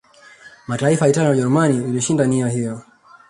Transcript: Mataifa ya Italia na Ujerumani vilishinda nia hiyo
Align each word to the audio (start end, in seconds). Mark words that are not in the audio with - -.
Mataifa 0.67 1.05
ya 1.05 1.11
Italia 1.11 1.27
na 1.27 1.33
Ujerumani 1.35 1.81
vilishinda 1.81 2.25
nia 2.25 2.47
hiyo 2.49 2.81